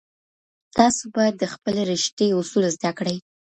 تاسو 0.77 1.03
بايد 1.15 1.35
د 1.39 1.45
خپلې 1.53 1.81
رشتې 1.91 2.27
اصول 2.39 2.63
زده 2.75 2.91
کړئ. 2.97 3.17